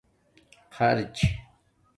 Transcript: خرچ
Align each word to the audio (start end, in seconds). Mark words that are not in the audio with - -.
خرچ 0.71 1.17